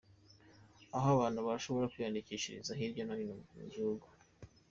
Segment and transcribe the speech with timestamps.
[0.95, 4.05] Aho abantu bashobora kwiyandikishiriza hirya no hino mu gihugu.